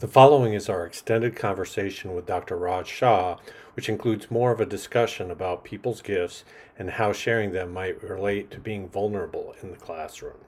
[0.00, 2.56] The following is our extended conversation with Dr.
[2.56, 3.38] Raj Shah,
[3.74, 6.44] which includes more of a discussion about people's gifts
[6.78, 10.38] and how sharing them might relate to being vulnerable in the classroom.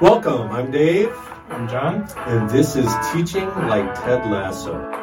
[0.00, 1.12] Welcome, I'm Dave.
[1.48, 2.08] I'm John.
[2.28, 4.99] And this is Teaching Like Ted Lasso.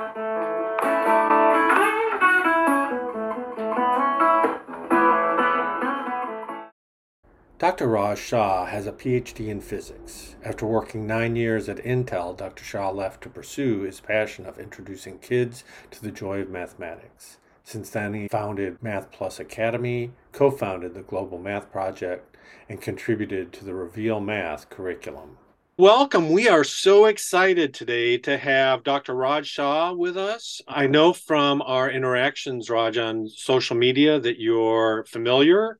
[7.60, 7.88] Dr.
[7.88, 10.36] Raj Shah has a PhD in physics.
[10.46, 12.64] After working nine years at Intel, Dr.
[12.64, 17.38] Shah left to pursue his passion of introducing kids to the joy of mathematics.
[17.64, 22.38] Since then, he founded Math Plus Academy, co founded the Global Math Project,
[22.70, 25.40] and contributed to the Reveal Math curriculum.
[25.80, 26.30] Welcome.
[26.30, 29.16] We are so excited today to have Dr.
[29.16, 30.62] Raj Shah with us.
[30.68, 35.80] I know from our interactions, Raj, on social media that you're familiar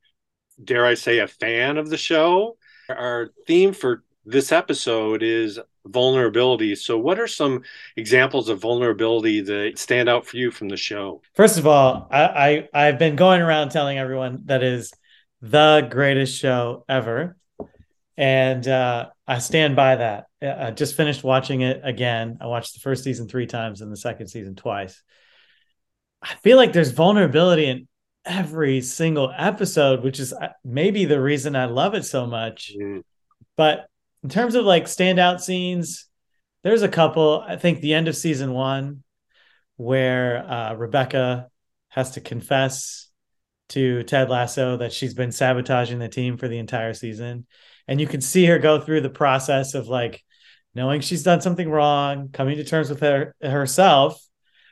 [0.64, 2.58] dare I say, a fan of the show.
[2.90, 6.76] Our theme for this episode is vulnerability.
[6.76, 7.64] So, what are some
[7.96, 11.22] examples of vulnerability that stand out for you from the show?
[11.36, 14.94] First of all, I, I have been going around telling everyone that is
[15.42, 17.38] the greatest show ever,
[18.16, 20.26] and uh, I stand by that.
[20.42, 22.38] I just finished watching it again.
[22.42, 25.02] I watched the first season three times and the second season twice.
[26.22, 27.88] I feel like there's vulnerability in
[28.28, 32.74] every single episode, which is uh, maybe the reason I love it so much.
[32.80, 33.04] Mm.
[33.56, 33.88] But
[34.24, 36.08] in terms of like standout scenes,
[36.64, 37.44] there's a couple.
[37.46, 39.04] I think the end of season one,
[39.78, 41.48] where uh, Rebecca
[41.90, 43.10] has to confess
[43.70, 47.46] to Ted Lasso that she's been sabotaging the team for the entire season.
[47.88, 50.24] And you can see her go through the process of like
[50.74, 54.22] knowing she's done something wrong, coming to terms with her herself,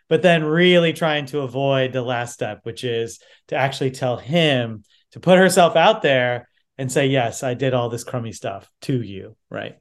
[0.09, 4.83] but then really trying to avoid the last step, which is to actually tell him
[5.11, 9.01] to put herself out there and say, Yes, I did all this crummy stuff to
[9.01, 9.35] you.
[9.49, 9.77] Right.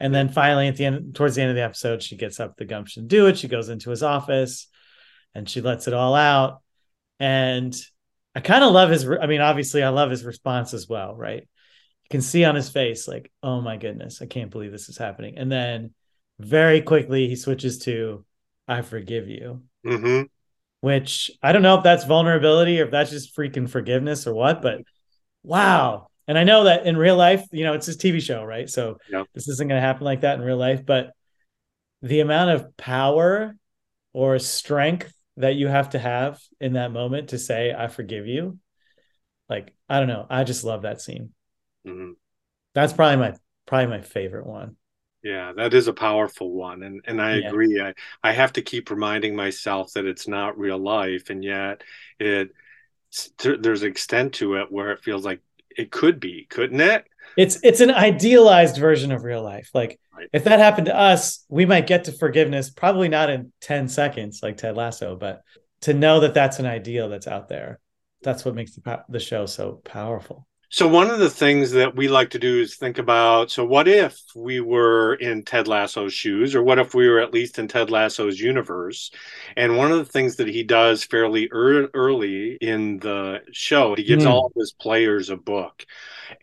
[0.00, 2.56] And then finally, at the end, towards the end of the episode, she gets up
[2.56, 3.38] the gumption to do it.
[3.38, 4.68] She goes into his office
[5.34, 6.62] and she lets it all out.
[7.20, 7.74] And
[8.34, 11.14] I kind of love his, I mean, obviously, I love his response as well.
[11.14, 11.42] Right.
[11.42, 14.98] You can see on his face, like, oh my goodness, I can't believe this is
[14.98, 15.38] happening.
[15.38, 15.94] And then
[16.38, 18.24] very quickly, he switches to,
[18.68, 19.62] I forgive you.
[19.86, 20.24] Mm-hmm.
[20.80, 24.60] Which I don't know if that's vulnerability or if that's just freaking forgiveness or what,
[24.60, 24.82] but
[25.42, 26.08] wow.
[26.26, 28.68] And I know that in real life, you know, it's this TV show, right?
[28.68, 29.24] So yeah.
[29.34, 31.10] this isn't going to happen like that in real life, but
[32.02, 33.56] the amount of power
[34.12, 38.58] or strength that you have to have in that moment to say, I forgive you.
[39.48, 40.26] Like, I don't know.
[40.28, 41.32] I just love that scene.
[41.86, 42.12] Mm-hmm.
[42.74, 43.34] That's probably my
[43.66, 44.76] probably my favorite one.
[45.24, 46.82] Yeah, that is a powerful one.
[46.82, 47.48] And and I yeah.
[47.48, 47.80] agree.
[47.80, 51.30] I, I have to keep reminding myself that it's not real life.
[51.30, 51.82] And yet
[52.20, 52.50] it
[53.42, 55.40] there's an extent to it where it feels like
[55.70, 57.06] it could be, couldn't it?
[57.38, 59.70] It's it's an idealized version of real life.
[59.72, 60.28] Like right.
[60.34, 64.40] if that happened to us, we might get to forgiveness, probably not in 10 seconds
[64.42, 65.42] like Ted Lasso, but
[65.82, 67.80] to know that that's an ideal that's out there.
[68.22, 70.46] That's what makes the, the show so powerful.
[70.74, 73.86] So one of the things that we like to do is think about so what
[73.86, 77.68] if we were in Ted Lasso's shoes or what if we were at least in
[77.68, 79.12] Ted Lasso's universe?
[79.56, 84.02] And one of the things that he does fairly er- early in the show, he
[84.02, 84.30] gives mm.
[84.32, 85.86] all of his players a book.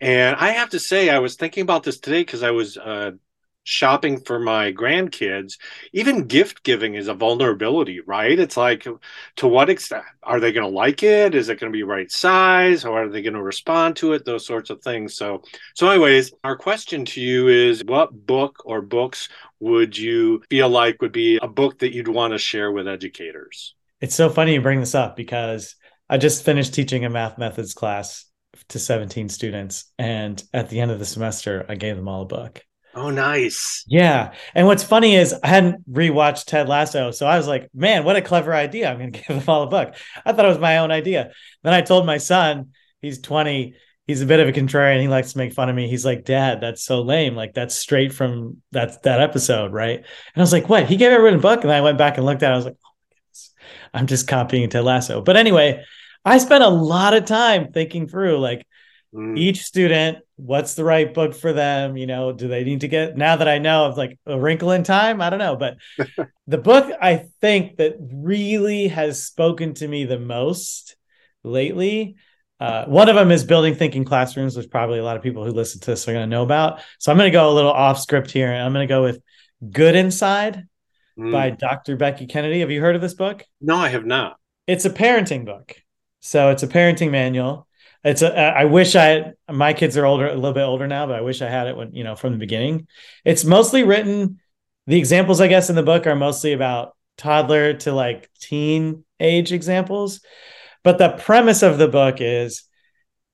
[0.00, 3.10] And I have to say I was thinking about this today because I was uh,
[3.64, 5.58] shopping for my grandkids
[5.92, 8.38] even gift giving is a vulnerability right?
[8.38, 8.86] It's like
[9.36, 11.34] to what extent are they going to like it?
[11.34, 12.84] Is it going to be right size?
[12.84, 14.24] Or are they going to respond to it?
[14.24, 15.14] Those sorts of things.
[15.16, 15.42] So
[15.74, 19.28] so anyways our question to you is what book or books
[19.60, 23.74] would you feel like would be a book that you'd want to share with educators?
[24.00, 25.76] It's so funny you bring this up because
[26.08, 28.26] i just finished teaching a math methods class
[28.68, 32.26] to 17 students and at the end of the semester i gave them all a
[32.26, 32.60] book
[32.94, 33.84] Oh, nice.
[33.86, 34.34] Yeah.
[34.54, 37.10] And what's funny is I hadn't rewatched Ted Lasso.
[37.10, 38.90] So I was like, man, what a clever idea.
[38.90, 39.94] I'm going to give them all a book.
[40.24, 41.32] I thought it was my own idea.
[41.62, 42.70] Then I told my son,
[43.00, 43.74] he's 20,
[44.06, 45.00] he's a bit of a contrarian.
[45.00, 45.88] He likes to make fun of me.
[45.88, 47.34] He's like, Dad, that's so lame.
[47.34, 49.98] Like that's straight from that that episode, right?
[49.98, 50.86] And I was like, what?
[50.86, 51.62] He gave everyone a book.
[51.62, 52.54] And I went back and looked at it.
[52.54, 53.52] I was like, oh my goodness,
[53.94, 55.22] I'm just copying Ted Lasso.
[55.22, 55.82] But anyway,
[56.24, 58.66] I spent a lot of time thinking through like
[59.14, 59.38] mm.
[59.38, 61.96] each student what's the right book for them?
[61.96, 64.72] You know do they need to get now that i know of like a wrinkle
[64.72, 65.20] in time?
[65.20, 65.76] I don't know but
[66.46, 70.96] the book i think that really has spoken to me the most
[71.44, 72.16] lately
[72.62, 75.50] uh, one of them is building thinking classrooms which probably a lot of people who
[75.50, 76.80] listen to this are going to know about.
[77.00, 79.02] So i'm going to go a little off script here and i'm going to go
[79.02, 79.20] with
[79.68, 80.68] good inside
[81.18, 81.32] mm.
[81.32, 82.60] by dr becky kennedy.
[82.60, 83.44] Have you heard of this book?
[83.60, 84.36] No i have not.
[84.68, 85.74] It's a parenting book.
[86.20, 87.66] So it's a parenting manual
[88.04, 91.16] it's a, I wish I my kids are older a little bit older now, but
[91.16, 92.88] I wish I had it when you know from the beginning.
[93.24, 94.40] It's mostly written
[94.86, 99.52] the examples I guess in the book are mostly about toddler to like teen age
[99.52, 100.20] examples.
[100.82, 102.64] But the premise of the book is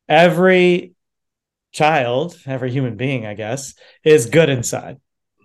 [0.08, 0.94] every
[1.72, 3.74] child, every human being, I guess,
[4.04, 4.98] is good inside.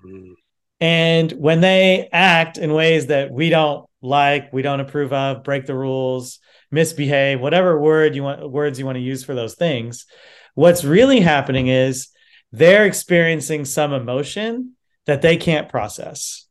[0.05, 0.33] Mm.
[0.81, 5.65] And when they act in ways that we don't like, we don't approve of, break
[5.65, 6.39] the rules,
[6.73, 10.05] misbehave, whatever word you want words you want to use for those things,
[10.55, 12.09] what's really happening is
[12.51, 14.73] they're experiencing some emotion
[15.05, 16.45] that they can't process.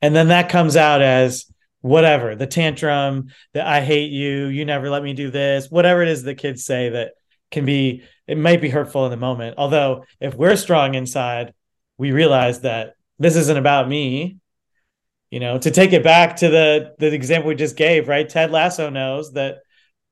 [0.00, 1.46] And then that comes out as
[1.80, 6.08] whatever the tantrum that I hate you, you never let me do this, whatever it
[6.08, 7.12] is the kids say that
[7.50, 9.56] can be, it might be hurtful in the moment.
[9.58, 11.52] Although, if we're strong inside,
[11.98, 14.38] we realize that this isn't about me.
[15.32, 18.28] You know, to take it back to the the example we just gave, right?
[18.28, 19.60] Ted Lasso knows that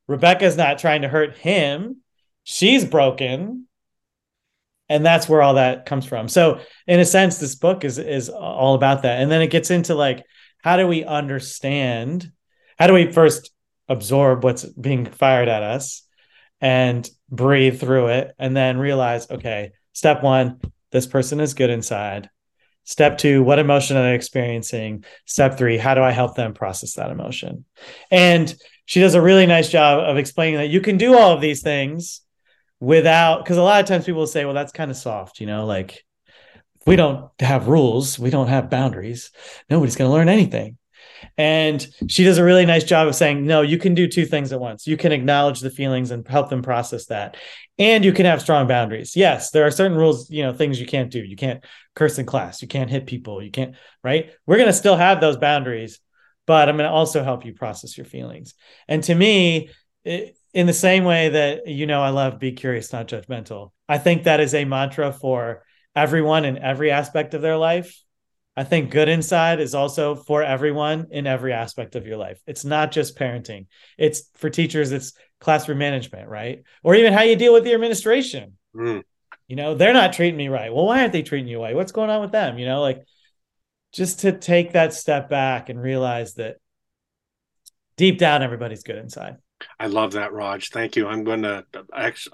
[0.08, 1.98] Rebecca's not trying to hurt him.
[2.42, 3.66] She's broken
[4.88, 8.28] and that's where all that comes from so in a sense this book is is
[8.28, 10.24] all about that and then it gets into like
[10.62, 12.32] how do we understand
[12.78, 13.50] how do we first
[13.88, 16.02] absorb what's being fired at us
[16.60, 22.28] and breathe through it and then realize okay step 1 this person is good inside
[22.90, 25.04] step 2 what emotion are they experiencing?
[25.24, 27.64] Step 3 how do i help them process that emotion?
[28.10, 28.54] And
[28.84, 31.62] she does a really nice job of explaining that you can do all of these
[31.62, 32.22] things
[32.80, 35.66] without because a lot of times people say well that's kind of soft you know
[35.66, 36.02] like
[36.86, 38.18] we don't have rules.
[38.18, 39.30] We don't have boundaries.
[39.68, 40.78] Nobody's going to learn anything
[41.36, 44.52] and she does a really nice job of saying no you can do two things
[44.52, 44.86] at once.
[44.86, 47.36] You can acknowledge the feelings and help them process that.
[47.78, 49.16] And you can have strong boundaries.
[49.16, 51.20] Yes there are certain rules you know things you can't do.
[51.20, 51.64] You can't
[51.94, 52.62] curse in class.
[52.62, 53.42] You can't hit people.
[53.42, 54.30] You can't right?
[54.46, 56.00] We're going to still have those boundaries
[56.46, 58.54] but i'm going to also help you process your feelings.
[58.88, 59.70] And to me
[60.04, 63.70] it, in the same way that you know I love be curious, not judgmental.
[63.88, 65.64] I think that is a mantra for
[65.94, 67.96] everyone in every aspect of their life.
[68.60, 72.38] I think good inside is also for everyone in every aspect of your life.
[72.46, 73.68] It's not just parenting.
[73.96, 76.62] It's for teachers, it's classroom management, right?
[76.84, 78.58] Or even how you deal with the administration.
[78.76, 79.02] Mm.
[79.48, 80.70] You know, they're not treating me right.
[80.70, 81.74] Well, why aren't they treating you right?
[81.74, 82.58] What's going on with them?
[82.58, 83.00] You know, like
[83.94, 86.56] just to take that step back and realize that
[87.96, 89.36] deep down everybody's good inside.
[89.78, 90.68] I love that, Raj.
[90.68, 91.06] Thank you.
[91.06, 91.64] I'm going to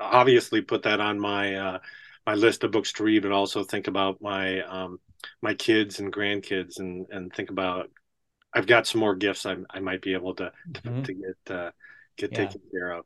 [0.00, 1.78] obviously put that on my uh,
[2.26, 4.98] my list of books to read, but also think about my um,
[5.42, 7.90] my kids and grandkids, and and think about.
[8.54, 11.02] I've got some more gifts I, I might be able to mm-hmm.
[11.02, 11.70] to get uh,
[12.16, 12.46] get yeah.
[12.46, 13.04] taken care of.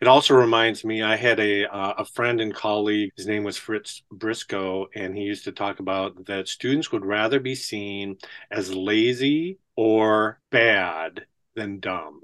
[0.00, 3.12] It also reminds me I had a uh, a friend and colleague.
[3.16, 7.40] His name was Fritz Briscoe, and he used to talk about that students would rather
[7.40, 8.18] be seen
[8.50, 11.24] as lazy or bad
[11.54, 12.20] than dumb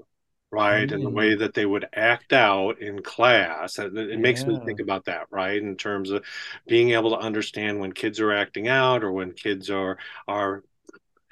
[0.51, 0.87] right?
[0.87, 0.93] Mm.
[0.93, 1.39] And the way mm.
[1.39, 3.79] that they would act out in class.
[3.79, 5.61] It, it makes me think about that, right?
[5.61, 6.23] In terms of
[6.67, 9.97] being able to understand when kids are acting out or when kids are
[10.27, 10.63] are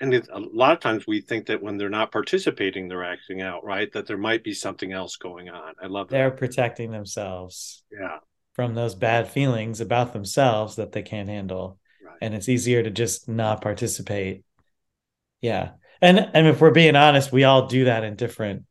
[0.02, 3.42] and it, a lot of times we think that when they're not participating, they're acting
[3.42, 3.92] out, right?
[3.94, 5.74] That there might be something else going on.
[5.82, 6.18] I love that.
[6.18, 7.84] They're protecting themselves.
[7.92, 8.18] Yeah.
[8.54, 11.80] From those bad feelings about themselves that they can't handle.
[12.06, 12.18] Right.
[12.22, 14.44] And it's easier to just not participate.
[15.42, 15.72] Yeah.
[16.02, 18.66] And and if we're being honest, we all do that in different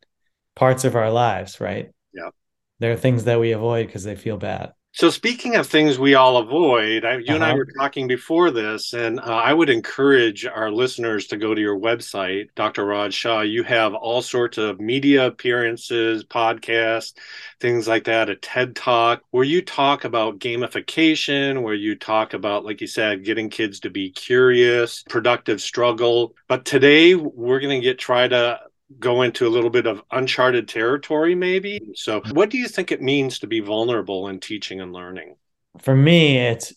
[0.55, 1.91] parts of our lives, right?
[2.12, 2.31] Yeah.
[2.79, 4.73] There are things that we avoid because they feel bad.
[4.97, 7.35] So, speaking of things we all avoid, I, you uh-huh.
[7.35, 7.56] and I uh-huh.
[7.56, 11.77] were talking before this, and uh, I would encourage our listeners to go to your
[11.77, 12.85] website, Dr.
[12.85, 13.41] Raj Shah.
[13.41, 17.15] You have all sorts of media appearances, podcasts,
[17.58, 22.65] things like that, a TED Talk, where you talk about gamification, where you talk about,
[22.65, 26.37] like you said, getting kids to be curious, productive struggle.
[26.46, 28.61] But today, we're going to get try to
[28.98, 31.81] go into a little bit of uncharted territory, maybe.
[31.94, 35.36] So, what do you think it means to be vulnerable in teaching and learning?
[35.81, 36.72] For me, it's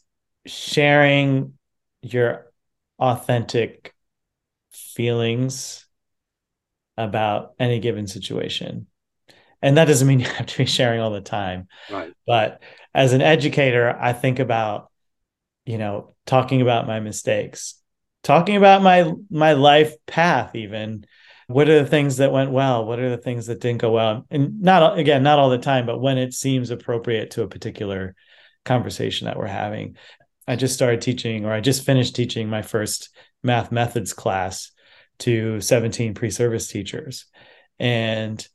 [0.46, 1.54] sharing
[2.02, 2.52] your
[3.00, 3.94] authentic
[4.72, 5.86] feelings
[6.98, 8.88] about any given situation.
[9.62, 11.68] And that doesn't mean you have to be sharing all the time.
[11.92, 12.14] Right.
[12.26, 12.62] But
[12.94, 14.92] as an educator, I think about,
[15.66, 17.76] you know, talking about my mistakes,
[18.24, 21.06] talking about my my life path even
[21.48, 22.86] what are the things that went well?
[22.86, 24.26] What are the things that didn't go well?
[24.30, 28.16] And not again not all the time but when it seems appropriate to a particular
[28.66, 29.96] conversation that we're having.
[30.48, 33.10] I just started teaching or i just finished teaching my first
[33.44, 34.72] math methods class
[35.20, 37.26] to 17 pre-service teachers.
[37.80, 38.46] And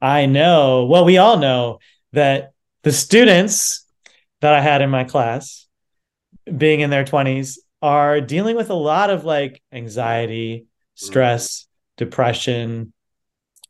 [0.00, 1.78] i know well we all know
[2.12, 3.86] that the students
[4.40, 5.66] that i had in my class
[6.56, 12.92] being in their 20s are dealing with a lot of like anxiety stress depression,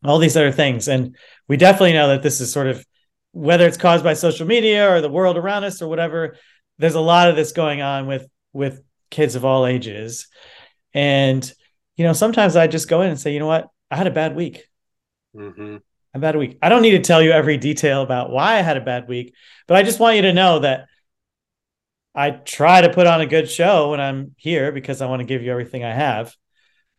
[0.05, 0.89] all these other things.
[0.89, 1.17] And
[1.49, 2.85] we definitely know that this is sort of
[3.33, 6.37] whether it's caused by social media or the world around us or whatever,
[6.79, 10.29] there's a lot of this going on with with kids of all ages.
[10.95, 11.51] And,
[11.97, 13.69] you know, sometimes I just go in and say, you know what?
[13.91, 14.65] I had a bad week.
[15.35, 15.77] Mm-hmm.
[16.15, 16.59] A bad week.
[16.61, 19.35] I don't need to tell you every detail about why I had a bad week,
[19.67, 20.87] but I just want you to know that
[22.15, 25.27] I try to put on a good show when I'm here because I want to
[25.27, 26.35] give you everything I have.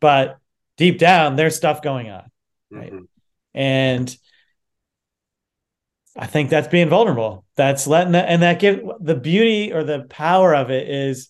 [0.00, 0.38] But
[0.76, 2.30] deep down, there's stuff going on.
[2.70, 2.92] Right.
[2.92, 3.04] Mm-hmm.
[3.54, 4.16] And
[6.16, 7.44] I think that's being vulnerable.
[7.56, 11.28] That's letting that, and that give the beauty or the power of it is,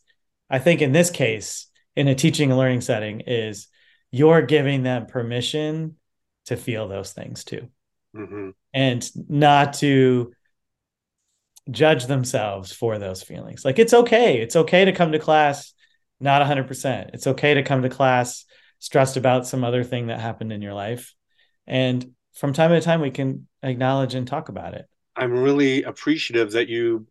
[0.50, 3.68] I think in this case, in a teaching and learning setting, is
[4.10, 5.96] you're giving them permission
[6.46, 7.68] to feel those things too.
[8.14, 8.50] Mm-hmm.
[8.72, 10.32] And not to
[11.70, 13.64] judge themselves for those feelings.
[13.64, 14.40] Like it's okay.
[14.40, 15.72] It's okay to come to class
[16.20, 17.10] not 100%.
[17.12, 18.44] It's okay to come to class
[18.84, 21.14] stressed about some other thing that happened in your life.
[21.66, 24.86] And from time to time, we can acknowledge and talk about it.
[25.16, 27.06] I'm really appreciative that you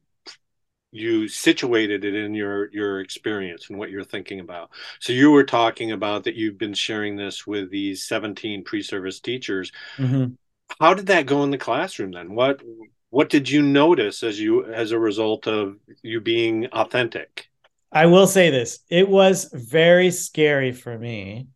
[0.92, 4.70] you situated it in your your experience and what you're thinking about.
[5.00, 9.72] So you were talking about that you've been sharing this with these 17 pre-service teachers.
[9.98, 10.34] Mm-hmm.
[10.80, 12.36] How did that go in the classroom then?
[12.36, 12.62] What
[13.10, 17.48] what did you notice as you as a result of you being authentic
[17.92, 21.48] i will say this it was very scary for me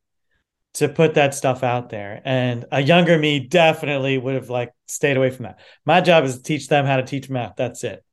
[0.77, 5.17] to put that stuff out there and a younger me definitely would have like stayed
[5.17, 8.03] away from that my job is to teach them how to teach math that's it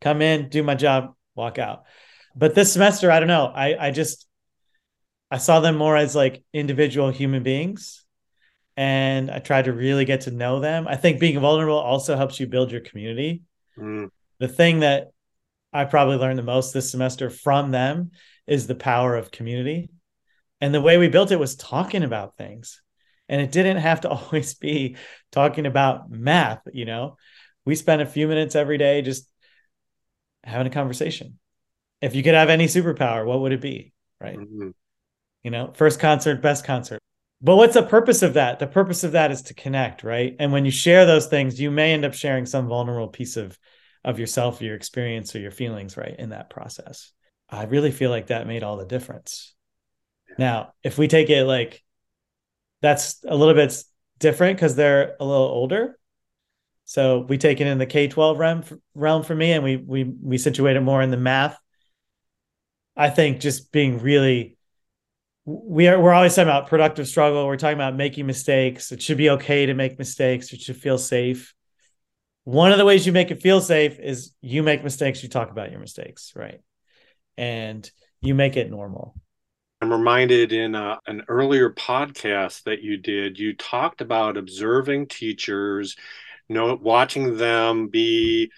[0.00, 1.84] come in do my job walk out
[2.36, 4.26] but this semester i don't know i i just
[5.30, 8.02] i saw them more as like individual human beings
[8.76, 10.88] and I tried to really get to know them.
[10.88, 13.42] I think being vulnerable also helps you build your community.
[13.78, 14.08] Mm.
[14.38, 15.12] The thing that
[15.72, 18.12] I probably learned the most this semester from them
[18.46, 19.90] is the power of community.
[20.62, 22.80] And the way we built it was talking about things.
[23.28, 24.96] And it didn't have to always be
[25.30, 27.18] talking about math, you know.
[27.66, 29.28] We spent a few minutes every day just
[30.42, 31.38] having a conversation.
[32.00, 33.92] If you could have any superpower, what would it be?
[34.18, 34.38] Right.
[34.38, 34.70] Mm-hmm.
[35.44, 37.02] You know, first concert, best concert
[37.42, 40.52] but what's the purpose of that the purpose of that is to connect right and
[40.52, 43.58] when you share those things you may end up sharing some vulnerable piece of
[44.04, 47.12] of yourself your experience or your feelings right in that process
[47.50, 49.54] i really feel like that made all the difference
[50.38, 51.82] now if we take it like
[52.80, 53.74] that's a little bit
[54.18, 55.98] different because they're a little older
[56.84, 60.38] so we take it in the k-12 realm, realm for me and we we we
[60.38, 61.58] situate it more in the math
[62.96, 64.56] i think just being really
[65.44, 67.46] we are we're always talking about productive struggle.
[67.46, 68.92] We're talking about making mistakes.
[68.92, 70.52] It should be okay to make mistakes.
[70.52, 71.54] It should feel safe.
[72.44, 75.50] One of the ways you make it feel safe is you make mistakes, you talk
[75.50, 76.60] about your mistakes, right?
[77.36, 77.88] And
[78.20, 79.14] you make it normal.
[79.82, 85.96] I'm reminded in a, an earlier podcast that you did, you talked about observing teachers,
[86.48, 88.52] you know, watching them be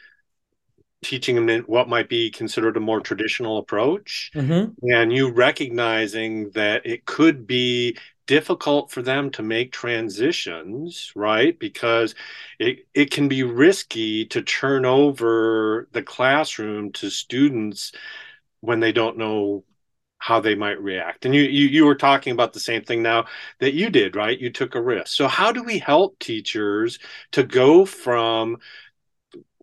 [1.03, 4.71] teaching them what might be considered a more traditional approach mm-hmm.
[4.91, 12.15] and you recognizing that it could be difficult for them to make transitions right because
[12.59, 17.93] it, it can be risky to turn over the classroom to students
[18.61, 19.63] when they don't know
[20.25, 21.27] how they might react.
[21.27, 23.27] And you, you you were talking about the same thing now
[23.61, 24.39] that you did right?
[24.39, 25.09] You took a risk.
[25.09, 26.99] So how do we help teachers
[27.33, 28.57] to go from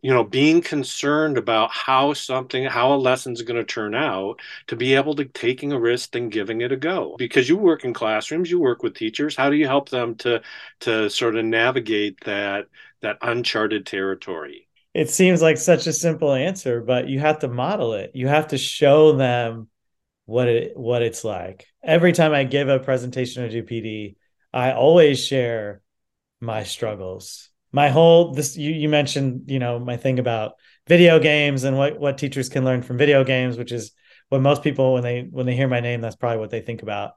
[0.03, 4.75] you know being concerned about how something how a lesson's going to turn out to
[4.75, 7.15] be able to taking a risk and giving it a go?
[7.17, 9.35] Because you work in classrooms you work with teachers.
[9.35, 10.41] How do you help them to
[10.81, 12.67] to sort of navigate that
[13.01, 14.67] that uncharted territory?
[14.93, 18.11] It seems like such a simple answer but you have to model it.
[18.13, 19.67] You have to show them
[20.31, 21.67] what it what it's like.
[21.83, 24.15] Every time i give a presentation or do pd
[24.53, 25.81] i always share
[26.39, 27.49] my struggles.
[27.73, 30.53] My whole this you, you mentioned you know my thing about
[30.87, 33.91] video games and what what teachers can learn from video games which is
[34.29, 36.81] what most people when they when they hear my name that's probably what they think
[36.81, 37.13] about.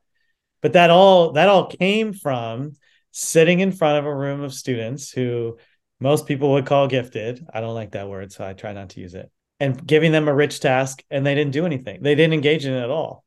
[0.61, 2.73] But that all that all came from
[3.13, 5.59] sitting in front of a room of students who
[6.01, 7.47] most people would call gifted.
[7.55, 9.31] I don't like that word so i try not to use it
[9.61, 12.73] and giving them a rich task and they didn't do anything they didn't engage in
[12.73, 13.25] it at all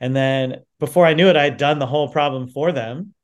[0.00, 3.14] and then before i knew it i'd done the whole problem for them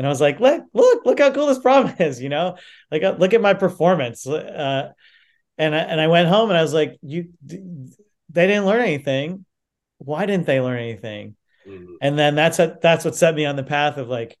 [0.00, 2.56] and I was like, look, look, look how cool this problem is, you know,
[2.90, 4.26] like uh, look at my performance.
[4.26, 4.92] Uh,
[5.58, 9.44] and I, and I went home and I was like, you, they didn't learn anything.
[9.98, 11.36] Why didn't they learn anything?
[11.68, 11.96] Mm-hmm.
[12.00, 14.38] And then that's a, that's what set me on the path of like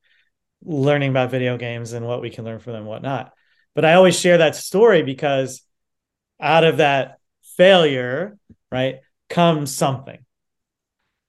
[0.64, 3.34] learning about video games and what we can learn from them whatnot.
[3.74, 5.62] But I always share that story because
[6.40, 7.18] out of that
[7.60, 8.38] failure,
[8.72, 10.18] right, comes something.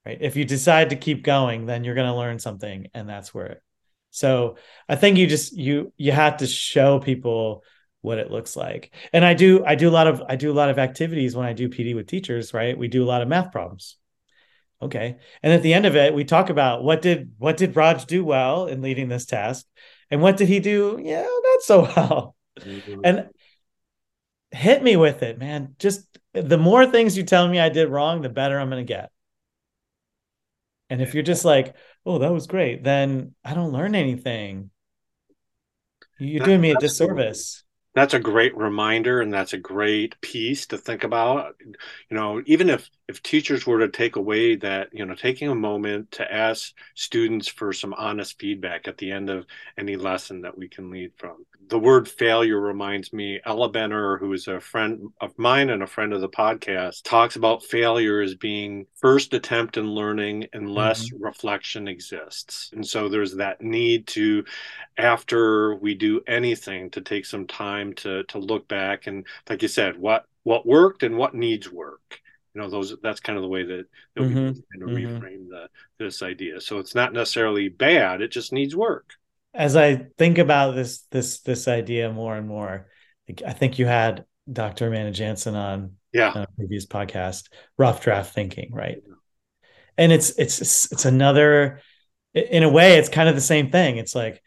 [0.06, 0.18] Right.
[0.20, 3.48] If you decide to keep going, then you're going to learn something, and that's where
[3.48, 3.62] it
[4.12, 4.58] so
[4.88, 7.64] I think you just you you have to show people
[8.02, 8.94] what it looks like.
[9.14, 11.48] And I do I do a lot of I do a lot of activities when
[11.48, 12.78] I do PD with teachers, right?
[12.78, 13.98] We do a lot of math problems.
[14.82, 15.18] okay.
[15.42, 18.24] And at the end of it, we talk about what did what did Raj do
[18.26, 19.66] well in leading this task,
[20.12, 22.36] and what did he do, yeah, not so well.
[22.60, 23.02] Mm-hmm.
[23.06, 23.30] And
[24.62, 25.76] hit me with it, man.
[25.80, 28.94] Just the more things you tell me I did wrong, the better I'm going to
[28.94, 29.12] get.
[30.90, 31.76] And if you're just like,
[32.06, 34.70] oh, that was great, then I don't learn anything.
[36.20, 37.64] You're doing me a disservice
[37.94, 41.56] that's a great reminder and that's a great piece to think about
[42.10, 45.56] you know even if if teachers were to take away that you know taking a
[45.56, 49.46] moment to ask students for some honest feedback at the end of
[49.78, 51.46] any lesson that we can lead from.
[51.68, 55.88] The word failure reminds me ella benner who is a friend of mine and a
[55.88, 61.24] friend of the podcast talks about failure as being first attempt in learning unless mm-hmm.
[61.24, 62.72] reflection exists.
[62.74, 64.46] And so there's that need to
[64.98, 69.68] after we do anything to take some time to to look back and like you
[69.68, 72.22] said what what worked and what needs work
[72.54, 74.36] you know those that's kind of the way that, that mm-hmm.
[74.36, 75.26] we kind of mm-hmm.
[75.26, 75.68] reframe the
[76.00, 76.62] this idea.
[76.62, 79.12] So it's not necessarily bad it just needs work.
[79.54, 82.88] As i think about this this this idea more and more
[83.46, 86.44] i think you had dr amanda jansen on yeah.
[86.44, 89.02] a previous podcast rough draft thinking right?
[89.98, 91.82] And it's it's it's another
[92.34, 93.98] in a way it's kind of the same thing.
[93.98, 94.42] It's like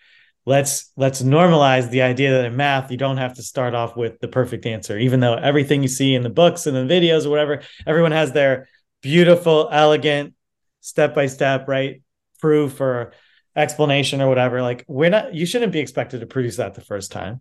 [0.46, 4.18] let's let's normalize the idea that in math you don't have to start off with
[4.20, 4.98] the perfect answer.
[4.98, 8.32] Even though everything you see in the books and the videos or whatever everyone has
[8.32, 8.68] their
[9.02, 10.34] beautiful elegant
[10.80, 12.02] step by step right
[12.40, 13.12] proof or
[13.56, 14.62] explanation or whatever.
[14.62, 17.40] Like we're not you shouldn't be expected to produce that the first time.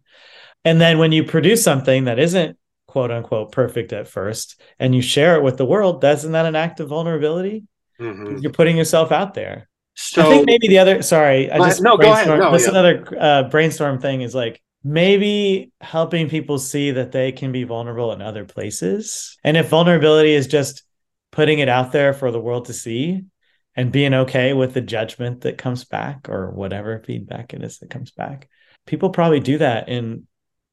[0.66, 2.58] And then when you produce something that isn't
[2.88, 6.56] quote unquote perfect at first and you share it with the world doesn't that an
[6.56, 7.66] act of vulnerability?
[8.00, 8.38] Mm-hmm.
[8.40, 11.98] you're putting yourself out there so I think maybe the other sorry, I just no,
[11.98, 12.28] go ahead.
[12.28, 12.70] No, this yeah.
[12.70, 18.12] another uh, brainstorm thing is like maybe helping people see that they can be vulnerable
[18.12, 19.38] in other places.
[19.44, 20.84] And if vulnerability is just
[21.32, 23.24] putting it out there for the world to see
[23.76, 27.90] and being okay with the judgment that comes back or whatever feedback it is that
[27.90, 28.50] comes back.
[28.86, 30.28] People probably do that in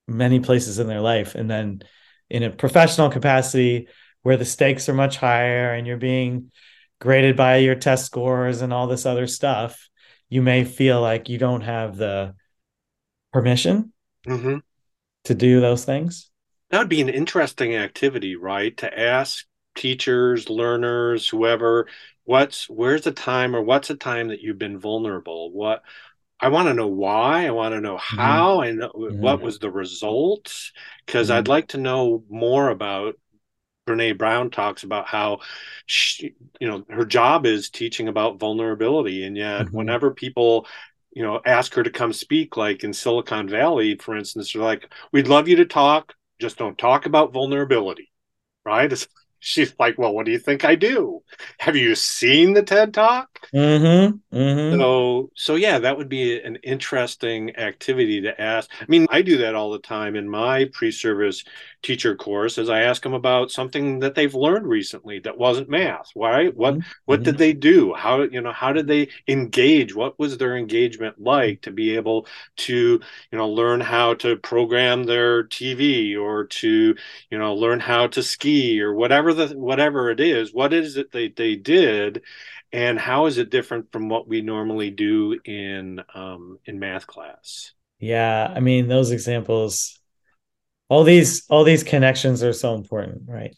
[0.06, 1.82] many places in their life and then
[2.28, 3.88] in a professional capacity
[4.22, 6.50] where the stakes are much higher and you're being
[7.00, 9.88] graded by your test scores and all this other stuff,
[10.28, 12.34] you may feel like you don't have the
[13.32, 13.92] permission
[14.26, 14.58] mm-hmm.
[15.24, 16.30] to do those things.
[16.70, 18.76] That would be an interesting activity, right?
[18.76, 21.88] To ask teachers, learners, whoever,
[22.24, 25.50] what's where's the time or what's the time that you've been vulnerable?
[25.52, 25.82] What
[26.38, 27.46] I want to know why.
[27.46, 28.16] I want to know mm-hmm.
[28.16, 28.58] how.
[28.58, 28.60] Mm-hmm.
[28.60, 29.20] I know mm-hmm.
[29.20, 30.54] what was the result
[31.06, 31.38] because mm-hmm.
[31.38, 33.16] I'd like to know more about
[33.90, 35.40] Brene Brown talks about how
[35.86, 39.24] she, you know, her job is teaching about vulnerability.
[39.24, 39.76] And yet, mm-hmm.
[39.76, 40.66] whenever people,
[41.12, 44.90] you know, ask her to come speak, like in Silicon Valley, for instance, they're like,
[45.12, 48.10] we'd love you to talk, just don't talk about vulnerability.
[48.64, 48.92] Right.
[48.92, 49.08] It's
[49.40, 51.22] she's like, well, what do you think I do?
[51.58, 53.28] Have you seen the TED Talk?
[53.52, 54.78] Mm-hmm, mm-hmm.
[54.78, 58.70] So, so yeah, that would be an interesting activity to ask.
[58.80, 61.42] I mean, I do that all the time in my pre-service
[61.82, 66.10] teacher course, as I ask them about something that they've learned recently that wasn't math.
[66.14, 66.48] Why?
[66.48, 66.74] What?
[66.74, 66.90] Mm-hmm.
[67.04, 67.94] What did they do?
[67.94, 68.22] How?
[68.22, 69.94] You know, how did they engage?
[69.94, 72.26] What was their engagement like to be able
[72.58, 76.94] to, you know, learn how to program their TV or to,
[77.30, 80.96] you know, learn how to ski or whatever whatever the whatever it is what is
[80.96, 82.22] it they, they did
[82.72, 87.72] and how is it different from what we normally do in um, in math class
[87.98, 89.99] yeah i mean those examples
[90.90, 93.56] all these all these connections are so important right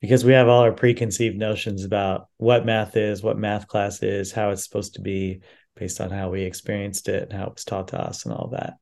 [0.00, 4.32] because we have all our preconceived notions about what math is what math class is
[4.32, 5.40] how it's supposed to be
[5.76, 8.48] based on how we experienced it and how it was taught to us and all
[8.52, 8.74] that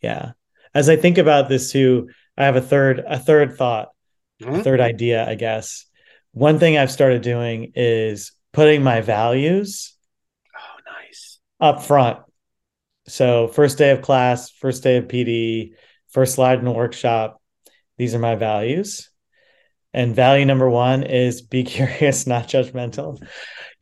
[0.00, 0.32] yeah
[0.74, 3.90] as i think about this too i have a third a third thought
[4.42, 4.62] mm-hmm.
[4.62, 5.86] third idea, I guess.
[6.32, 9.96] One thing I've started doing is putting my values
[10.56, 12.18] oh nice up front.
[13.06, 15.72] So first day of class, first day of PD,
[16.14, 17.42] first slide in the workshop,
[17.98, 19.10] these are my values.
[19.92, 23.22] And value number one is be curious, not judgmental.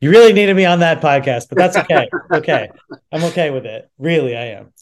[0.01, 2.09] You really need to be on that podcast, but that's okay.
[2.33, 2.69] okay.
[3.13, 3.89] I'm okay with it.
[3.97, 4.73] Really, I am.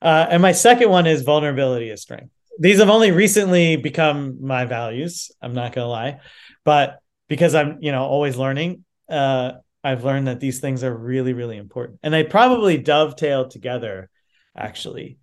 [0.00, 4.66] Uh, and my second one is vulnerability is strength these have only recently become my
[4.66, 5.32] values.
[5.40, 6.20] I'm not gonna lie,
[6.62, 11.32] but because I'm you know always learning, uh, I've learned that these things are really
[11.32, 14.10] really important, and they probably dovetail together.
[14.54, 15.18] Actually,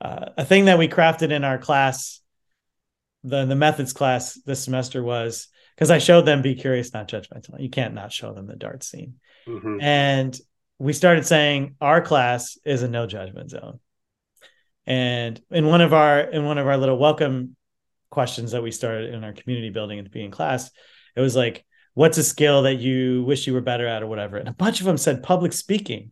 [0.00, 2.20] uh, a thing that we crafted in our class,
[3.24, 7.60] the the methods class this semester was because I showed them be curious, not judgmental.
[7.60, 9.14] You can't not show them the dart scene,
[9.46, 9.80] mm-hmm.
[9.80, 10.38] and
[10.78, 13.80] we started saying our class is a no judgment zone
[14.88, 17.54] and in one of our in one of our little welcome
[18.08, 20.70] questions that we started in our community building at the beginning class,
[21.14, 24.38] it was like, what's a skill that you wish you were better at or whatever.
[24.38, 26.10] And a bunch of them said public speaking.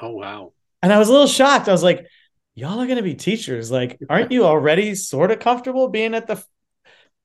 [0.00, 0.52] Oh wow.
[0.82, 1.68] And I was a little shocked.
[1.68, 2.08] I was like,
[2.54, 3.70] y'all are going to be teachers.
[3.70, 6.42] Like, aren't you already sort of comfortable being at the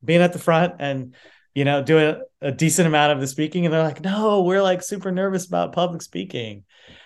[0.04, 1.16] being at the front and
[1.56, 3.66] you know doing a decent amount of the speaking?
[3.66, 6.63] And they're like, no, we're like super nervous about public speaking.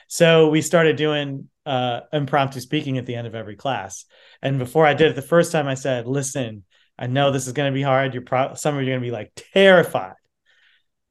[0.07, 4.05] So we started doing uh, impromptu speaking at the end of every class.
[4.41, 6.63] And before I did it the first time, I said, listen,
[6.97, 8.13] I know this is going to be hard.
[8.13, 10.15] You're pro- some of you are going to be like terrified.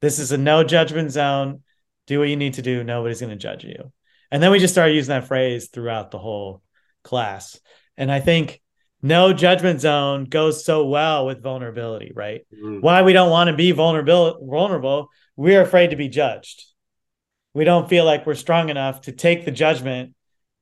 [0.01, 1.61] This is a no judgment zone.
[2.07, 2.83] Do what you need to do.
[2.83, 3.91] Nobody's going to judge you.
[4.31, 6.61] And then we just started using that phrase throughout the whole
[7.03, 7.59] class.
[7.97, 8.61] And I think
[9.01, 12.41] no judgment zone goes so well with vulnerability, right?
[12.53, 12.81] Mm-hmm.
[12.81, 16.65] Why we don't want to be vulnerable, vulnerable, we're afraid to be judged.
[17.53, 20.13] We don't feel like we're strong enough to take the judgment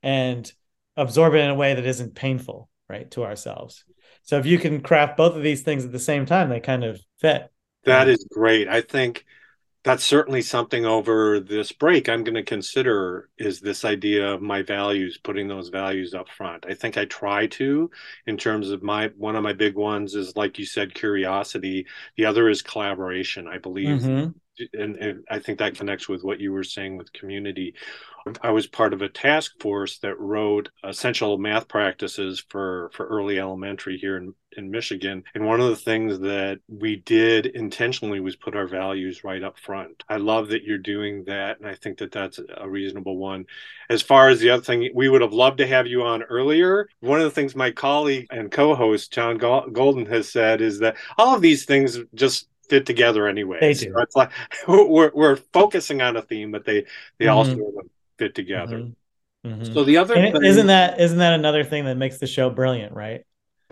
[0.02, 0.52] and
[0.96, 3.84] absorb it in a way that isn't painful, right, to ourselves.
[4.24, 6.84] So if you can craft both of these things at the same time, they kind
[6.84, 7.52] of fit.
[7.86, 8.68] That is great.
[8.68, 9.26] I think
[9.84, 14.62] that's certainly something over this break I'm going to consider is this idea of my
[14.62, 16.66] values, putting those values up front.
[16.68, 17.90] I think I try to
[18.28, 21.88] in terms of my one of my big ones is like you said curiosity,
[22.18, 23.48] the other is collaboration.
[23.48, 24.80] I believe mm-hmm.
[24.80, 27.74] and, and I think that connects with what you were saying with community.
[28.42, 33.40] I was part of a task force that wrote essential math practices for for early
[33.40, 35.24] elementary here in in Michigan.
[35.34, 39.58] And one of the things that we did intentionally was put our values right up
[39.60, 40.04] front.
[40.10, 43.46] I love that you're doing that, and I think that that's a reasonable one.
[43.90, 46.90] As far as the other thing, we would have loved to have you on earlier.
[47.00, 51.36] One of the things my colleague and co-host John Golden has said is that all
[51.36, 53.58] of these things just fit together anyway.
[53.60, 53.92] They do.
[53.94, 54.32] So it's like
[54.68, 56.86] we're, we're focusing on a theme, but they
[57.18, 57.36] they mm-hmm.
[57.36, 57.84] also
[58.20, 58.78] fit together.
[58.78, 59.50] Mm-hmm.
[59.50, 59.74] Mm-hmm.
[59.74, 62.94] So the other thing, isn't that isn't that another thing that makes the show brilliant,
[62.94, 63.24] right?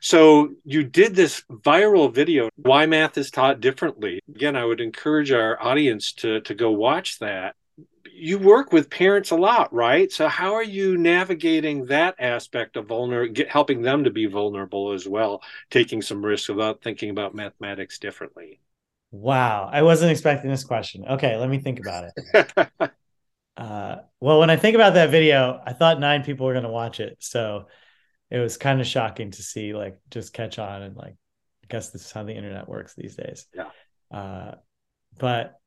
[0.01, 4.21] So you did this viral video, why math is taught differently.
[4.29, 7.55] Again, I would encourage our audience to to go watch that.
[8.13, 10.11] You work with parents a lot, right?
[10.11, 15.07] So how are you navigating that aspect of vulnerable, helping them to be vulnerable as
[15.07, 18.59] well, taking some risks without thinking about mathematics differently?
[19.11, 21.05] Wow, I wasn't expecting this question.
[21.05, 22.91] Okay, let me think about it.
[23.57, 26.69] uh, well, when I think about that video, I thought nine people were going to
[26.69, 27.65] watch it, so
[28.29, 31.15] it was kind of shocking to see like just catch on and like
[31.63, 33.47] I guess this is how the internet works these days.
[33.55, 33.69] Yeah.
[34.15, 34.55] Uh,
[35.17, 35.59] but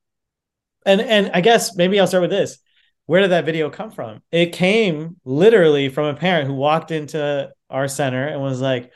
[0.86, 2.58] and and I guess maybe I'll start with this.
[3.06, 4.22] Where did that video come from?
[4.30, 8.92] It came literally from a parent who walked into our center and was like,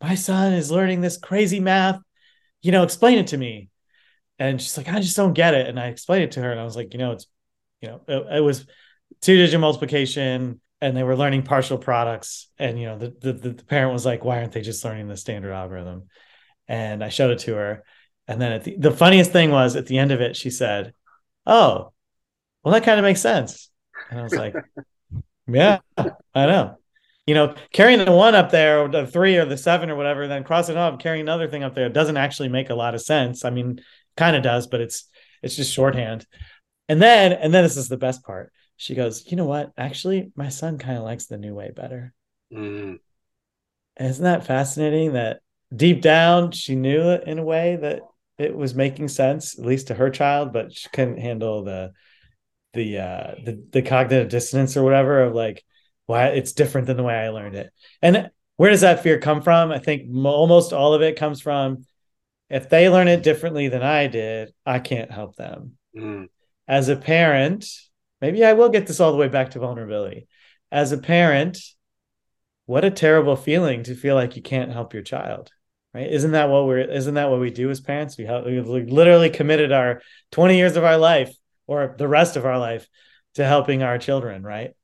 [0.00, 2.00] "My son is learning this crazy math.
[2.62, 3.68] You know, explain it to me."
[4.38, 6.58] And she's like, "I just don't get it." And I explained it to her, and
[6.58, 7.26] I was like, "You know, it's,
[7.80, 8.66] you know, it, it was
[9.20, 12.48] two-digit multiplication and they were learning partial products.
[12.58, 15.16] And you know the, the, the parent was like why aren't they just learning the
[15.16, 16.04] standard algorithm?
[16.66, 17.84] And i showed it to her.
[18.26, 20.92] And then the, the funniest thing was at the end of it she said
[21.46, 21.92] oh
[22.62, 23.70] well that kind of makes sense.
[24.10, 24.54] And i was like
[25.46, 26.76] yeah i know.
[27.26, 30.26] You know carrying the one up there or the three or the seven or whatever
[30.28, 33.44] then crossing off carrying another thing up there doesn't actually make a lot of sense.
[33.44, 33.80] I mean
[34.16, 35.08] kind of does but it's
[35.42, 36.26] it's just shorthand
[36.88, 39.72] and then and then this is the best part she goes, you know what?
[39.76, 42.14] Actually, my son kind of likes the new way better.
[42.52, 43.00] Mm.
[43.98, 45.40] Isn't that fascinating that
[45.74, 48.02] deep down she knew it in a way that
[48.38, 51.92] it was making sense, at least to her child, but she couldn't handle the
[52.72, 55.64] the uh the, the cognitive dissonance or whatever of like
[56.06, 57.72] why it's different than the way I learned it.
[58.00, 59.72] And where does that fear come from?
[59.72, 61.84] I think almost all of it comes from
[62.48, 65.76] if they learn it differently than I did, I can't help them.
[65.96, 66.28] Mm.
[66.68, 67.66] As a parent,
[68.20, 70.28] maybe I will get this all the way back to vulnerability.
[70.70, 71.58] As a parent,
[72.66, 75.50] what a terrible feeling to feel like you can't help your child,
[75.94, 76.12] right?
[76.12, 78.18] Isn't that what we're isn't that what we do as parents?
[78.18, 80.02] We we literally committed our
[80.32, 81.34] 20 years of our life
[81.66, 82.86] or the rest of our life
[83.34, 84.74] to helping our children, right?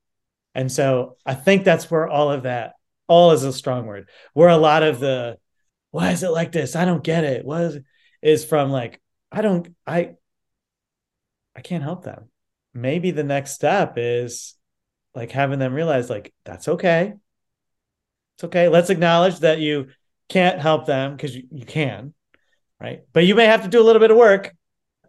[0.54, 2.74] And so I think that's where all of that,
[3.08, 5.38] all is a strong word, where a lot of the
[5.90, 6.74] why is it like this?
[6.74, 7.44] I don't get it.
[7.44, 7.78] What is,
[8.20, 10.14] is from like, I don't, I,
[11.56, 12.30] I can't help them.
[12.72, 14.54] Maybe the next step is
[15.14, 17.14] like having them realize like that's okay.
[18.36, 18.68] It's okay.
[18.68, 19.88] Let's acknowledge that you
[20.28, 22.14] can't help them because you, you can
[22.80, 23.02] right?
[23.12, 24.54] But you may have to do a little bit of work.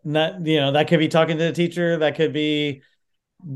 [0.03, 1.97] Not you know that could be talking to the teacher.
[1.97, 2.81] That could be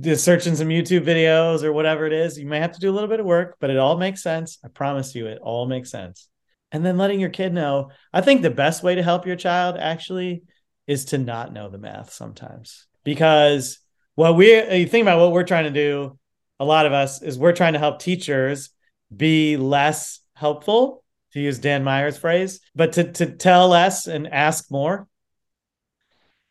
[0.02, 2.38] just searching some youtube videos or whatever it is.
[2.38, 4.60] You may have to do a little bit of work but it all makes sense.
[4.64, 6.28] I promise you it all makes sense.
[6.72, 9.76] And then letting your kid know i think the best way to help your child
[9.80, 10.44] actually
[10.90, 13.80] is to not know the math sometimes because
[14.16, 16.18] what we you think about what we're trying to do
[16.60, 18.72] a lot of us is we're trying to help teachers
[19.16, 24.70] be less helpful to use dan meyer's phrase but to, to tell less and ask
[24.72, 25.08] more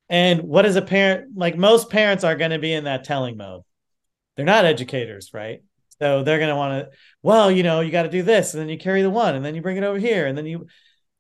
[0.09, 1.57] And what is a parent like?
[1.57, 3.63] Most parents are going to be in that telling mode.
[4.37, 5.63] They're not educators, right?
[6.01, 8.61] So they're going to want to, well, you know, you got to do this, and
[8.61, 10.67] then you carry the one, and then you bring it over here, and then you,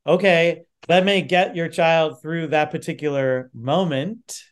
[0.07, 4.42] okay, that may get your child through that particular moment,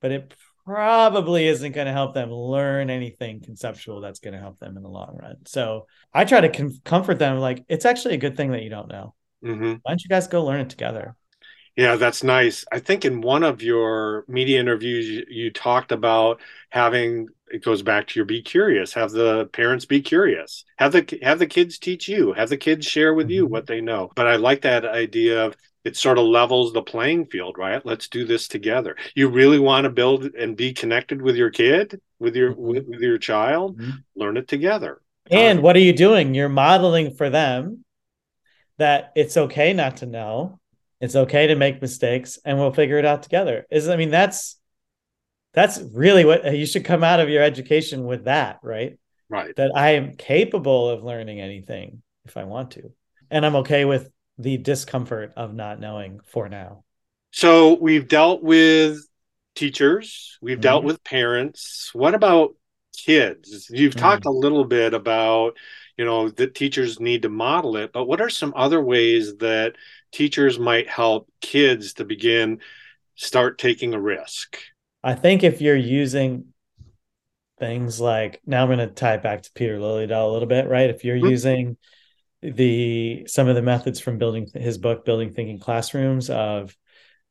[0.00, 4.58] but it probably isn't going to help them learn anything conceptual that's going to help
[4.58, 5.36] them in the long run.
[5.46, 8.70] So I try to com- comfort them like it's actually a good thing that you
[8.70, 9.14] don't know.
[9.44, 9.72] Mm-hmm.
[9.82, 11.16] Why don't you guys go learn it together?
[11.76, 12.64] Yeah, that's nice.
[12.72, 17.82] I think in one of your media interviews, you, you, talked about having it goes
[17.82, 18.92] back to your be curious.
[18.94, 20.64] Have the parents be curious.
[20.76, 22.32] Have the have the kids teach you.
[22.32, 23.52] Have the kids share with you mm-hmm.
[23.52, 24.10] what they know.
[24.14, 27.84] But I like that idea of it sort of levels the playing field, right?
[27.84, 28.96] Let's do this together.
[29.14, 32.62] You really want to build and be connected with your kid, with your mm-hmm.
[32.62, 33.78] with, with, your child.
[33.78, 33.90] Mm-hmm.
[34.16, 35.00] Learn it together.
[35.30, 36.34] And um, what are you doing?
[36.34, 37.84] You're modeling for them
[38.78, 40.58] that it's okay not to know
[41.00, 43.66] it's okay to make mistakes and we'll figure it out together.
[43.70, 44.57] Is I mean that's
[45.52, 48.98] that's really what you should come out of your education with that, right?
[49.28, 49.54] Right.
[49.56, 52.92] That I am capable of learning anything if I want to.
[53.30, 56.84] And I'm okay with the discomfort of not knowing for now.
[57.32, 59.06] So we've dealt with
[59.54, 60.62] teachers, we've mm-hmm.
[60.62, 61.90] dealt with parents.
[61.92, 62.54] What about
[62.96, 63.68] kids?
[63.70, 64.00] You've mm-hmm.
[64.00, 65.56] talked a little bit about,
[65.96, 69.74] you know, that teachers need to model it, but what are some other ways that
[70.12, 72.60] teachers might help kids to begin
[73.16, 74.58] start taking a risk?
[75.08, 76.52] I think if you're using
[77.58, 80.68] things like now I'm going to tie it back to Peter Liljedahl a little bit,
[80.68, 80.90] right?
[80.90, 81.28] If you're mm-hmm.
[81.28, 81.76] using
[82.42, 86.76] the some of the methods from building his book building thinking classrooms of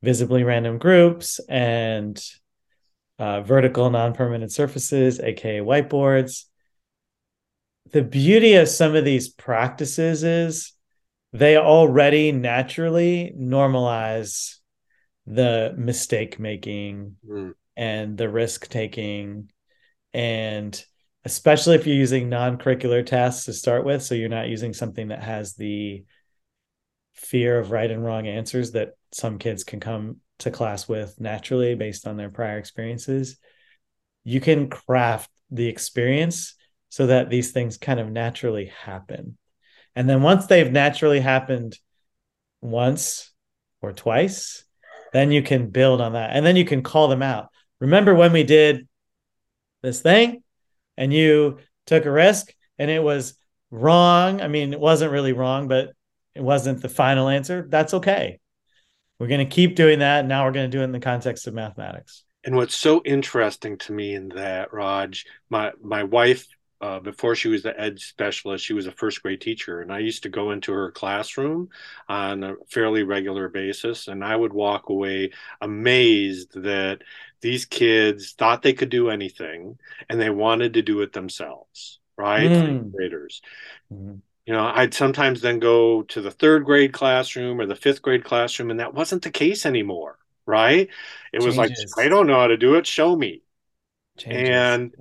[0.01, 2.19] visibly random groups and
[3.19, 6.43] uh, vertical non-permanent surfaces aka whiteboards
[7.93, 10.73] the beauty of some of these practices is
[11.31, 14.55] they already naturally normalize
[15.25, 17.53] the mistake making mm.
[17.77, 19.49] And the risk taking
[20.13, 20.83] and
[21.23, 25.23] especially if you're using non-curricular tasks to start with so you're not using something that
[25.23, 26.03] has the
[27.13, 31.75] fear of right and wrong answers that some kids can come to class with naturally
[31.75, 33.37] based on their prior experiences
[34.23, 36.55] you can craft the experience
[36.89, 39.37] so that these things kind of naturally happen
[39.95, 41.75] and then once they've naturally happened
[42.61, 43.31] once
[43.81, 44.63] or twice,
[45.13, 46.31] then you can build on that.
[46.33, 47.49] And then you can call them out.
[47.79, 48.87] Remember when we did
[49.81, 50.43] this thing
[50.97, 53.37] and you took a risk and it was
[53.71, 54.41] wrong?
[54.41, 55.91] I mean, it wasn't really wrong, but
[56.35, 57.65] it wasn't the final answer.
[57.69, 58.39] That's okay.
[59.19, 60.25] We're going to keep doing that.
[60.25, 62.23] Now we're going to do it in the context of mathematics.
[62.43, 66.47] And what's so interesting to me in that, Raj, my my wife
[66.79, 69.99] uh, before she was the ed specialist, she was a first grade teacher, and I
[69.99, 71.69] used to go into her classroom
[72.07, 77.01] on a fairly regular basis, and I would walk away amazed that
[77.41, 81.99] these kids thought they could do anything, and they wanted to do it themselves.
[82.15, 82.91] Right, mm.
[82.91, 83.41] graders.
[83.93, 84.21] Mm.
[84.45, 88.23] You know, I'd sometimes then go to the third grade classroom or the fifth grade
[88.23, 90.17] classroom, and that wasn't the case anymore.
[90.45, 90.89] Right?
[91.33, 91.45] It Changes.
[91.45, 92.87] was like, I don't know how to do it.
[92.87, 93.41] Show me.
[94.17, 94.49] Changes.
[94.49, 94.93] And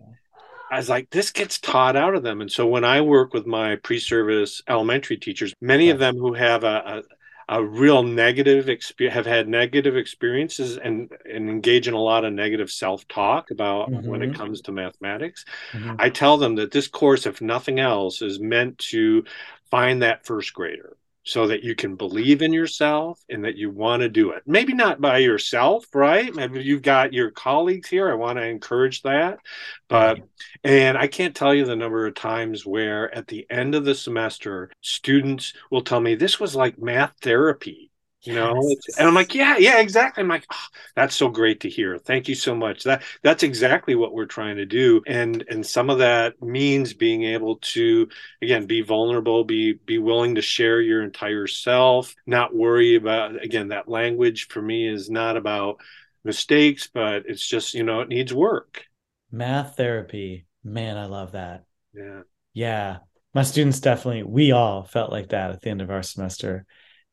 [0.77, 2.43] I was like, this gets taught out of them.
[2.43, 6.35] And so when I work with my pre service elementary teachers, many of them who
[6.35, 7.03] have a,
[7.49, 12.27] a, a real negative experience, have had negative experiences and, and engage in a lot
[12.27, 14.07] of negative self talk about mm-hmm.
[14.07, 14.37] when it mm-hmm.
[14.37, 15.95] comes to mathematics, mm-hmm.
[15.99, 19.25] I tell them that this course, if nothing else, is meant to
[19.71, 20.95] find that first grader
[21.27, 24.45] so that you can believe in yourself and that you want to do it.
[24.47, 26.33] Maybe not by yourself, right?
[26.33, 28.09] Maybe you've got your colleagues here.
[28.09, 29.41] I want to encourage that.
[29.89, 30.21] But,
[30.63, 33.95] and I can't tell you the number of times where at the end of the
[33.95, 37.91] semester, students will tell me this was like math therapy
[38.27, 38.55] you know
[38.99, 40.23] and i'm like yeah yeah exactly.
[40.23, 41.99] I'm like oh, that's so great to hear.
[41.99, 42.85] Thank you so much.
[42.85, 45.03] That that's exactly what we're trying to do.
[45.07, 48.09] And and some of that means being able to
[48.43, 53.69] again be vulnerable be be willing to share your entire self not worry about again
[53.69, 55.81] that language for me is not about
[56.25, 58.85] mistakes but it's just you know it needs work.
[59.31, 60.47] Math therapy.
[60.65, 61.65] Man i love that.
[61.95, 62.23] Yeah.
[62.55, 62.99] Yeah.
[63.35, 66.65] My students definitely we all felt like that at the end of our semester.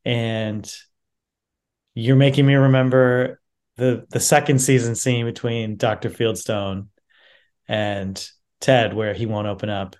[0.06, 0.70] And
[1.94, 3.40] you're making me remember
[3.76, 6.10] the the second season scene between Dr.
[6.10, 6.88] Fieldstone
[7.66, 8.28] and
[8.60, 9.96] Ted where he won't open up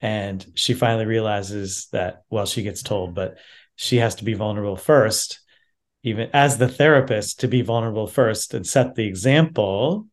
[0.00, 3.38] and she finally realizes that well she gets told but
[3.76, 5.40] she has to be vulnerable first
[6.02, 10.06] even as the therapist to be vulnerable first and set the example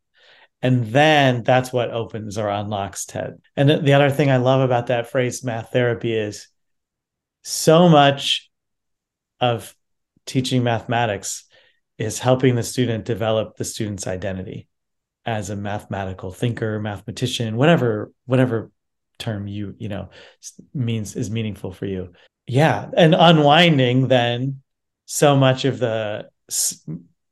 [0.62, 4.88] and then that's what opens or unlocks ted and the other thing i love about
[4.88, 6.47] that phrase math therapy is
[7.43, 8.49] so much
[9.39, 9.73] of
[10.25, 11.45] teaching mathematics
[11.97, 14.67] is helping the student develop the student's identity
[15.25, 18.71] as a mathematical thinker, mathematician, whatever whatever
[19.17, 20.10] term you you know
[20.73, 22.13] means is meaningful for you.
[22.47, 24.62] Yeah, and unwinding then
[25.05, 26.29] so much of the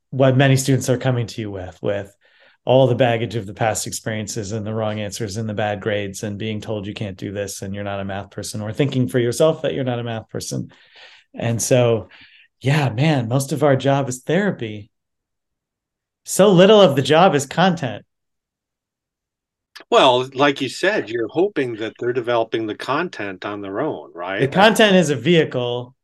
[0.09, 2.15] what many students are coming to you with with
[2.65, 6.23] all the baggage of the past experiences and the wrong answers and the bad grades
[6.23, 9.07] and being told you can't do this and you're not a math person or thinking
[9.07, 10.69] for yourself that you're not a math person.
[11.33, 12.09] And so,
[12.59, 14.89] yeah, man, most of our job is therapy.
[16.25, 18.05] So little of the job is content.
[19.89, 24.39] Well, like you said, you're hoping that they're developing the content on their own, right?
[24.39, 25.95] The content is a vehicle.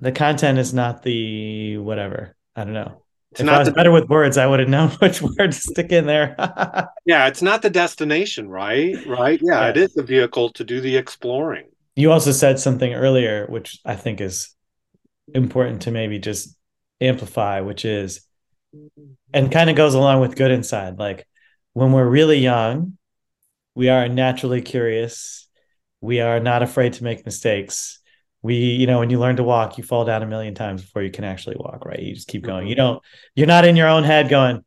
[0.00, 2.36] The content is not the whatever.
[2.54, 3.02] I don't know.
[3.30, 5.52] It's if not I was the, better with words, I would have known which word
[5.52, 6.36] to stick in there.
[7.06, 8.94] yeah, it's not the destination, right?
[9.06, 9.40] Right.
[9.42, 11.68] Yeah, yeah, it is the vehicle to do the exploring.
[11.96, 14.54] You also said something earlier, which I think is
[15.32, 16.56] important to maybe just
[17.00, 18.26] amplify, which is,
[19.32, 20.98] and kind of goes along with good inside.
[20.98, 21.26] Like
[21.72, 22.96] when we're really young,
[23.74, 25.48] we are naturally curious.
[26.00, 28.00] We are not afraid to make mistakes
[28.42, 31.02] we you know when you learn to walk you fall down a million times before
[31.02, 32.82] you can actually walk right you just keep going you mm-hmm.
[32.82, 33.02] don't
[33.34, 34.62] you're not in your own head going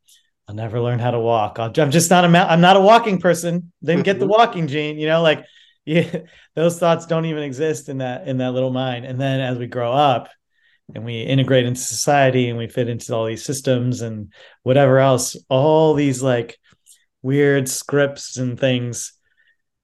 [0.48, 3.20] i'll never learn how to walk i am just not a i'm not a walking
[3.20, 4.32] person then get the mm-hmm.
[4.32, 5.46] walking gene you know like
[5.86, 6.22] yeah
[6.56, 9.68] those thoughts don't even exist in that in that little mind and then as we
[9.68, 10.30] grow up
[10.94, 14.32] and we integrate into society and we fit into all these systems and
[14.64, 16.60] whatever else all these like
[17.22, 19.14] weird scripts and things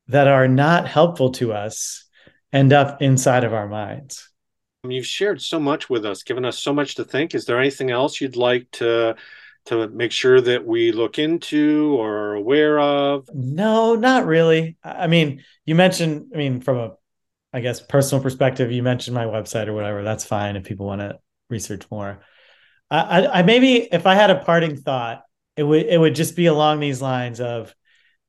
[0.07, 2.05] that are not helpful to us
[2.53, 4.29] end up inside of our minds.
[4.87, 7.35] You've shared so much with us, given us so much to think.
[7.35, 9.15] Is there anything else you'd like to
[9.65, 13.29] to make sure that we look into or are aware of?
[13.31, 14.75] No, not really.
[14.83, 16.91] I mean, you mentioned, I mean, from a
[17.53, 20.03] I guess personal perspective, you mentioned my website or whatever.
[20.03, 22.21] That's fine if people want to research more.
[22.89, 25.23] I, I, I maybe if I had a parting thought,
[25.55, 27.75] it would it would just be along these lines of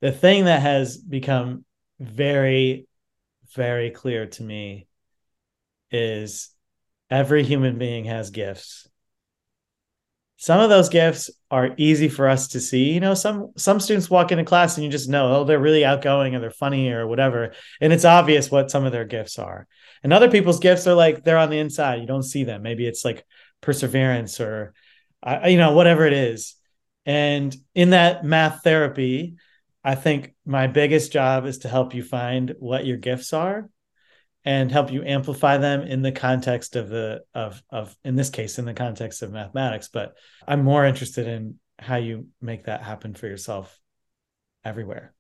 [0.00, 1.64] the thing that has become
[2.00, 2.88] very
[3.54, 4.88] very clear to me
[5.90, 6.50] is
[7.11, 8.88] every human being has gifts
[10.37, 12.93] some of those gifts are easy for us to see.
[12.93, 15.85] You know some some students walk into class and you just know oh they're really
[15.85, 17.53] outgoing or they're funny or whatever.
[17.81, 19.69] And it's obvious what some of their gifts are.
[20.03, 22.01] And other people's gifts are like they're on the inside.
[22.01, 22.62] You don't see them.
[22.62, 23.25] Maybe it's like
[23.61, 24.75] perseverance or
[25.23, 26.57] uh, you know whatever it is.
[27.07, 29.37] And in that math therapy
[29.85, 33.69] I think my biggest job is to help you find what your gifts are
[34.44, 38.59] and help you amplify them in the context of the of of in this case
[38.59, 39.88] in the context of mathematics.
[39.92, 40.14] But
[40.46, 43.78] i'm more interested in how you make that happen for yourself
[44.64, 45.14] everywhere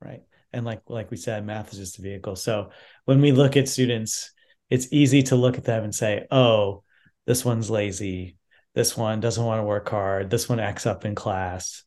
[0.00, 0.22] right?
[0.52, 2.36] And like like we said math is just a vehicle.
[2.36, 2.70] So
[3.04, 4.32] when we look at students
[4.68, 6.82] it's easy to look at them and say oh
[7.26, 8.36] this one's lazy.
[8.74, 10.30] This one doesn't want to work hard.
[10.30, 11.84] This one acts up in class.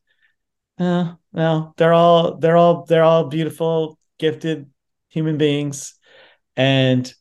[0.78, 4.70] Eh, no, no, they're all they're all they're all beautiful, gifted
[5.08, 5.94] human beings,
[6.56, 7.12] and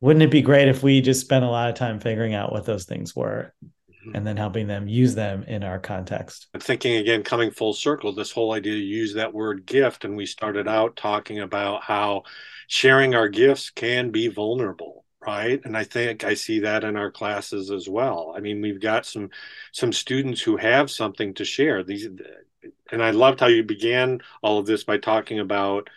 [0.00, 2.66] wouldn't it be great if we just spent a lot of time figuring out what
[2.66, 4.16] those things were mm-hmm.
[4.16, 6.48] and then helping them use them in our context?
[6.52, 10.16] I'm thinking again coming full circle this whole idea to use that word gift and
[10.16, 12.24] we started out talking about how
[12.66, 15.60] sharing our gifts can be vulnerable right?
[15.64, 18.34] And i think i see that in our classes as well.
[18.36, 19.30] I mean we've got some
[19.70, 21.84] some students who have something to share.
[21.84, 22.08] These
[22.90, 25.88] and I loved how you began all of this by talking about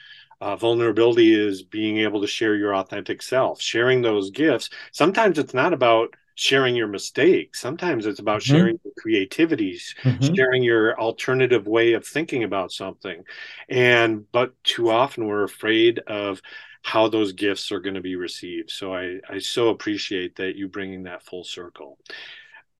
[0.45, 4.69] uh, vulnerability is being able to share your authentic self, sharing those gifts.
[4.91, 7.59] Sometimes it's not about sharing your mistakes.
[7.59, 8.55] Sometimes it's about mm-hmm.
[8.55, 10.35] sharing your creativities, mm-hmm.
[10.35, 13.23] sharing your alternative way of thinking about something.
[13.69, 16.43] And but too often we're afraid of
[16.83, 18.69] how those gifts are going to be received.
[18.69, 21.97] So I, I so appreciate that you bringing that full circle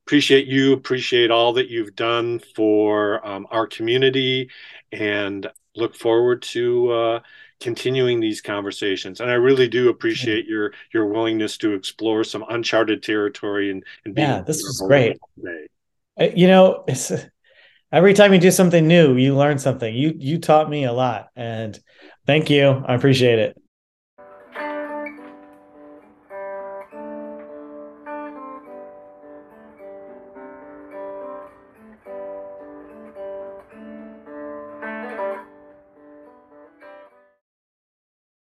[0.06, 4.52] appreciate you appreciate all that you've done for um, our community
[4.92, 7.20] and look forward to uh,
[7.60, 9.20] continuing these conversations.
[9.20, 14.18] And i really do appreciate your your willingness to explore some uncharted territory and, and
[14.18, 15.18] yeah this is great.
[15.38, 15.68] today.
[16.20, 17.12] Uh, you know it's
[17.92, 19.94] every time you do something new you learn something.
[19.94, 21.80] You you taught me a lot and
[22.26, 22.84] thank you.
[22.86, 23.62] I appreciate it